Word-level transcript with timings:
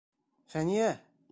Фәниә! 0.53 0.89